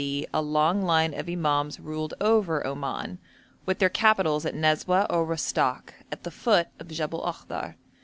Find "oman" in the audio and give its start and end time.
2.65-3.19